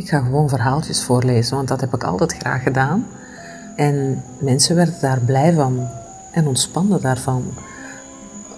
Ik 0.00 0.08
ga 0.08 0.20
gewoon 0.20 0.48
verhaaltjes 0.48 1.02
voorlezen, 1.04 1.56
want 1.56 1.68
dat 1.68 1.80
heb 1.80 1.94
ik 1.94 2.04
altijd 2.04 2.32
graag 2.32 2.62
gedaan. 2.62 3.06
En 3.76 4.24
mensen 4.38 4.76
werden 4.76 4.94
daar 5.00 5.20
blij 5.20 5.52
van 5.52 5.88
en 6.32 6.46
ontspannen 6.46 7.00
daarvan. 7.00 7.44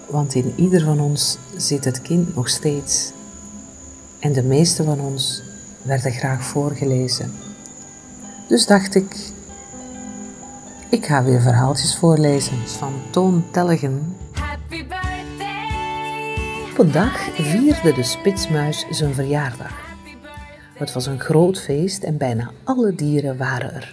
Want 0.09 0.35
in 0.35 0.53
ieder 0.55 0.81
van 0.81 0.99
ons 0.99 1.37
zit 1.55 1.85
het 1.85 2.01
kind 2.01 2.35
nog 2.35 2.49
steeds. 2.49 3.11
En 4.19 4.33
de 4.33 4.43
meeste 4.43 4.83
van 4.83 4.99
ons 4.99 5.43
werden 5.81 6.11
graag 6.11 6.43
voorgelezen. 6.43 7.31
Dus 8.47 8.65
dacht 8.65 8.95
ik, 8.95 9.31
ik 10.89 11.05
ga 11.05 11.23
weer 11.23 11.41
verhaaltjes 11.41 11.97
voorlezen 11.97 12.67
van 12.67 12.93
Toon 13.09 13.43
Tellegen. 13.51 14.15
Op 16.71 16.77
een 16.77 16.91
dag 16.91 17.17
vierde 17.33 17.93
de 17.93 18.03
spitsmuis 18.03 18.85
zijn 18.89 19.13
verjaardag. 19.13 19.82
Het 20.73 20.93
was 20.93 21.05
een 21.05 21.19
groot 21.19 21.59
feest 21.59 22.03
en 22.03 22.17
bijna 22.17 22.51
alle 22.63 22.95
dieren 22.95 23.37
waren 23.37 23.73
er. 23.73 23.91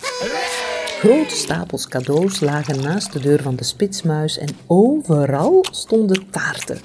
Grote 1.00 1.34
stapels 1.34 1.88
cadeaus 1.88 2.40
lagen 2.40 2.82
naast 2.82 3.12
de 3.12 3.20
deur 3.20 3.42
van 3.42 3.56
de 3.56 3.64
spitsmuis 3.64 4.38
en 4.38 4.48
overal 4.66 5.64
stonden 5.70 6.30
taarten. 6.30 6.78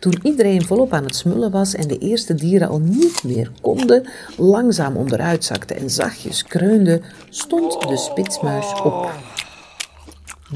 Toen 0.00 0.18
iedereen 0.22 0.64
volop 0.64 0.92
aan 0.92 1.04
het 1.04 1.16
smullen 1.16 1.50
was 1.50 1.74
en 1.74 1.88
de 1.88 1.98
eerste 1.98 2.34
dieren 2.34 2.68
al 2.68 2.78
niet 2.78 3.24
meer 3.24 3.50
konden, 3.60 4.08
langzaam 4.36 4.96
onderuit 4.96 5.44
zakten 5.44 5.76
en 5.76 5.90
zachtjes 5.90 6.42
kreunden, 6.42 7.02
stond 7.28 7.88
de 7.88 7.96
spitsmuis 7.96 8.82
op. 8.82 9.12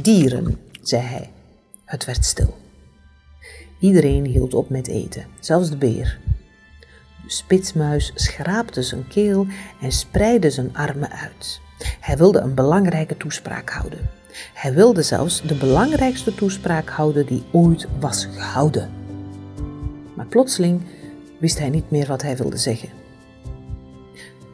Dieren, 0.03 0.59
zei 0.83 1.03
hij. 1.03 1.31
Het 1.85 2.05
werd 2.05 2.25
stil. 2.25 2.55
Iedereen 3.81 4.25
hield 4.25 4.55
op 4.55 4.71
met 4.71 4.89
eten, 4.89 5.27
zelfs 5.41 5.71
de 5.71 5.77
beer. 5.77 6.19
Spitsmuis 7.27 8.13
schraapte 8.15 8.83
zijn 8.83 9.09
keel 9.09 9.47
en 9.81 9.93
spreidde 9.93 10.51
zijn 10.51 10.77
armen 10.77 11.11
uit. 11.11 11.61
Hij 12.01 12.17
wilde 12.17 12.41
een 12.41 12.55
belangrijke 12.55 13.17
toespraak 13.17 13.71
houden. 13.71 14.11
Hij 14.55 14.75
wilde 14.75 15.03
zelfs 15.03 15.43
de 15.43 15.55
belangrijkste 15.55 16.35
toespraak 16.35 16.89
houden 16.89 17.27
die 17.27 17.43
ooit 17.53 17.87
was 18.01 18.29
gehouden. 18.35 18.91
Maar 20.15 20.27
plotseling 20.27 20.83
wist 21.39 21.59
hij 21.59 21.71
niet 21.71 21.91
meer 21.91 22.07
wat 22.07 22.23
hij 22.23 22.37
wilde 22.37 22.57
zeggen. 22.57 22.89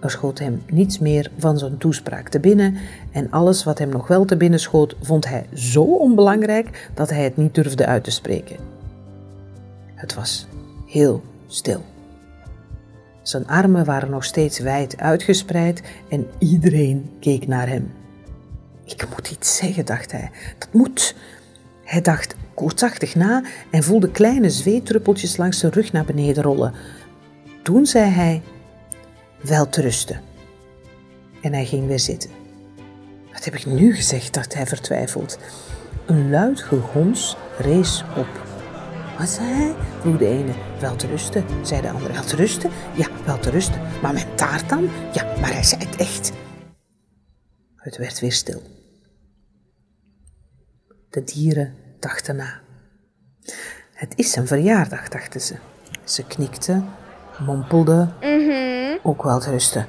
Er 0.00 0.10
schoot 0.10 0.38
hem 0.38 0.62
niets 0.66 0.98
meer 0.98 1.30
van 1.38 1.58
zijn 1.58 1.78
toespraak 1.78 2.28
te 2.28 2.40
binnen 2.40 2.76
en 3.12 3.30
alles 3.30 3.64
wat 3.64 3.78
hem 3.78 3.88
nog 3.88 4.08
wel 4.08 4.24
te 4.24 4.36
binnen 4.36 4.60
schoot 4.60 4.96
vond 5.00 5.28
hij 5.28 5.46
zo 5.54 5.82
onbelangrijk 5.82 6.90
dat 6.94 7.10
hij 7.10 7.24
het 7.24 7.36
niet 7.36 7.54
durfde 7.54 7.86
uit 7.86 8.04
te 8.04 8.10
spreken. 8.10 8.56
Het 9.94 10.14
was 10.14 10.46
heel 10.86 11.22
stil. 11.46 11.84
Zijn 13.28 13.46
armen 13.46 13.84
waren 13.84 14.10
nog 14.10 14.24
steeds 14.24 14.58
wijd 14.58 14.98
uitgespreid 14.98 15.82
en 16.08 16.26
iedereen 16.38 17.10
keek 17.20 17.46
naar 17.46 17.68
hem. 17.68 17.92
Ik 18.84 19.08
moet 19.10 19.30
iets 19.30 19.56
zeggen, 19.56 19.84
dacht 19.84 20.12
hij. 20.12 20.30
Dat 20.58 20.72
moet. 20.72 21.14
Hij 21.84 22.00
dacht 22.00 22.34
koortsachtig 22.54 23.14
na 23.14 23.42
en 23.70 23.82
voelde 23.82 24.10
kleine 24.10 24.50
zweetdruppeltjes 24.50 25.36
langs 25.36 25.58
zijn 25.58 25.72
rug 25.72 25.92
naar 25.92 26.04
beneden 26.04 26.42
rollen. 26.42 26.74
Toen 27.62 27.86
zei 27.86 28.10
hij: 28.10 28.42
Wel 29.40 29.68
te 29.68 29.80
rusten. 29.80 30.20
En 31.42 31.52
hij 31.52 31.66
ging 31.66 31.86
weer 31.86 32.00
zitten. 32.00 32.30
Wat 33.32 33.44
heb 33.44 33.54
ik 33.54 33.66
nu 33.66 33.94
gezegd? 33.94 34.34
dacht 34.34 34.54
hij 34.54 34.66
vertwijfeld. 34.66 35.38
Een 36.06 36.30
luid 36.30 36.60
gegons 36.60 37.36
rees 37.58 38.04
op. 38.16 38.47
Wat 39.18 39.28
zei 39.28 39.48
hij? 39.48 39.74
vroeg 40.00 40.18
de 40.18 40.26
ene. 40.26 40.52
Wel 40.80 40.96
te 40.96 41.06
rusten, 41.06 41.44
zei 41.66 41.80
de 41.80 41.90
andere. 41.90 42.12
Wel 42.12 42.24
te 42.24 42.36
rusten? 42.36 42.70
Ja, 42.94 43.08
wel 43.24 43.38
te 43.38 43.50
rusten. 43.50 43.80
Maar 44.02 44.12
mijn 44.12 44.34
taart 44.34 44.68
dan? 44.68 44.88
Ja, 45.12 45.24
maar 45.40 45.52
hij 45.52 45.62
zei 45.62 45.84
het 45.84 45.96
echt. 45.96 46.32
Het 47.76 47.96
werd 47.96 48.20
weer 48.20 48.32
stil. 48.32 48.62
De 51.10 51.24
dieren 51.24 51.74
dachten 51.98 52.36
na. 52.36 52.60
Het 53.92 54.12
is 54.16 54.36
een 54.36 54.46
verjaardag, 54.46 55.08
dachten 55.08 55.40
ze. 55.40 55.54
Ze 56.04 56.24
knikten, 56.26 56.88
mompelden, 57.38 58.14
ook 59.02 59.22
wel 59.22 59.40
te 59.40 59.50
rusten. 59.50 59.86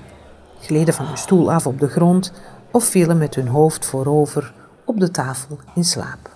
Gleden 0.59 0.94
van 0.94 1.06
hun 1.06 1.17
stoel 1.17 1.51
af 1.51 1.67
op 1.67 1.79
de 1.79 1.88
grond 1.88 2.34
of 2.72 2.84
vielen 2.85 3.17
met 3.17 3.35
hun 3.35 3.47
hoofd 3.47 3.85
voorover 3.85 4.53
op 4.85 5.00
de 5.00 5.11
tafel 5.11 5.59
in 5.75 5.84
slaap. 5.84 6.28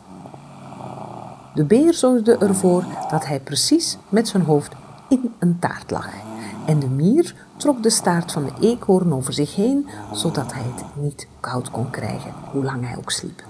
De 1.53 1.63
beer 1.63 1.93
zorgde 1.93 2.37
ervoor 2.37 2.85
dat 3.09 3.25
hij 3.25 3.39
precies 3.39 3.97
met 4.09 4.27
zijn 4.27 4.43
hoofd 4.43 4.73
in 5.09 5.33
een 5.39 5.59
taart 5.59 5.91
lag. 5.91 6.09
En 6.65 6.79
de 6.79 6.87
mier 6.87 7.35
trok 7.57 7.83
de 7.83 7.89
staart 7.89 8.31
van 8.31 8.43
de 8.43 8.67
eekhoorn 8.67 9.13
over 9.13 9.33
zich 9.33 9.55
heen, 9.55 9.87
zodat 10.11 10.53
hij 10.53 10.63
het 10.75 11.03
niet 11.03 11.27
koud 11.39 11.71
kon 11.71 11.89
krijgen, 11.89 12.33
hoe 12.51 12.63
lang 12.63 12.87
hij 12.87 12.97
ook 12.97 13.11
sliep. 13.11 13.43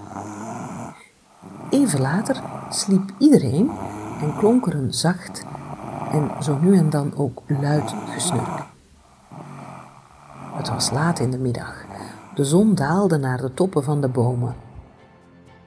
Even 1.70 2.02
later 2.02 2.42
sliep 2.70 3.12
iedereen 3.18 3.72
en 4.22 4.38
klonk 4.38 4.68
er 4.68 4.76
een 4.76 4.94
zacht 4.94 5.46
en 6.12 6.32
zo 6.44 6.58
nu 6.62 6.78
en 6.78 6.90
dan 6.90 7.16
ook 7.16 7.42
luid 7.48 7.94
gesnurk. 8.10 8.66
Het 10.54 10.70
was 10.70 10.92
laat 10.92 11.20
in 11.20 11.32
de 11.32 11.38
middag. 11.38 11.86
De 12.36 12.46
zon 12.46 12.76
daalde 12.76 13.18
naar 13.18 13.42
de 13.42 13.54
toppen 13.54 13.84
van 13.84 14.02
de 14.02 14.08
bomen. 14.08 14.56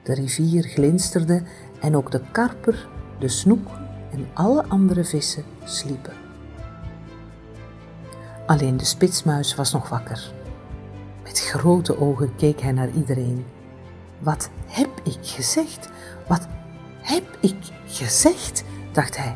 De 0.03 0.13
rivier 0.13 0.63
glinsterde 0.63 1.43
en 1.79 1.95
ook 1.95 2.11
de 2.11 2.21
karper, 2.31 2.87
de 3.19 3.27
snoek 3.27 3.67
en 4.11 4.27
alle 4.33 4.65
andere 4.67 5.03
vissen 5.03 5.43
sliepen. 5.63 6.13
Alleen 8.45 8.77
de 8.77 8.85
spitsmuis 8.85 9.55
was 9.55 9.73
nog 9.73 9.89
wakker. 9.89 10.31
Met 11.23 11.39
grote 11.39 11.99
ogen 11.99 12.35
keek 12.35 12.59
hij 12.61 12.71
naar 12.71 12.89
iedereen. 12.89 13.45
Wat 14.19 14.49
heb 14.67 14.89
ik 15.03 15.17
gezegd? 15.21 15.89
Wat 16.27 16.47
heb 17.01 17.37
ik 17.39 17.57
gezegd? 17.87 18.63
dacht 18.91 19.17
hij. 19.17 19.35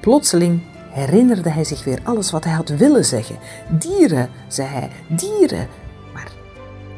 Plotseling 0.00 0.62
herinnerde 0.90 1.50
hij 1.50 1.64
zich 1.64 1.84
weer 1.84 2.00
alles 2.02 2.30
wat 2.30 2.44
hij 2.44 2.52
had 2.52 2.68
willen 2.68 3.04
zeggen. 3.04 3.38
Dieren, 3.78 4.30
zei 4.48 4.68
hij, 4.68 4.90
dieren. 5.08 5.68
Maar 6.12 6.32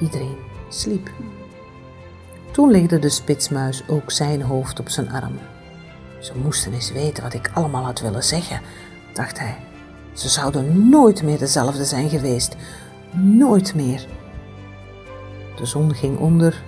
iedereen 0.01 0.37
sliep. 0.69 1.11
Toen 2.55 2.71
legde 2.71 2.99
de 2.99 3.09
spitsmuis 3.09 3.89
ook 3.89 4.11
zijn 4.11 4.43
hoofd 4.43 4.81
op 4.81 4.89
zijn 4.89 5.11
arm. 5.11 5.39
Ze 6.19 6.33
moesten 6.43 6.73
eens 6.73 6.93
weten 6.93 7.23
wat 7.23 7.35
ik 7.35 7.51
allemaal 7.55 7.85
had 7.85 8.01
willen 8.01 8.25
zeggen, 8.25 8.61
dacht 9.13 9.39
hij. 9.39 9.57
Ze 10.13 10.29
zouden 10.29 10.89
nooit 10.89 11.23
meer 11.23 11.39
dezelfde 11.39 11.85
zijn 11.85 12.09
geweest. 12.09 12.57
Nooit 13.13 13.75
meer. 13.75 14.07
De 15.57 15.67
zon 15.67 15.95
ging 15.95 16.19
onder. 16.19 16.63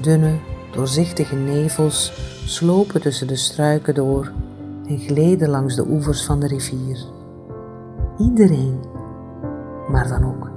Dunne, 0.00 0.38
doorzichtige 0.72 1.34
nevels 1.34 2.12
slopen 2.46 3.00
tussen 3.00 3.26
de 3.26 3.36
struiken 3.36 3.94
door 3.94 4.32
en 4.86 4.98
gleden 4.98 5.48
langs 5.48 5.76
de 5.76 5.86
oevers 5.88 6.24
van 6.24 6.40
de 6.40 6.46
rivier. 6.46 6.98
Iedereen, 8.18 8.80
maar 9.88 10.08
dan 10.08 10.24
ook 10.24 10.50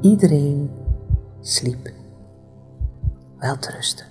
iedereen 0.00 0.70
sliep. 1.40 2.01
Wel 3.42 3.58
te. 3.58 4.04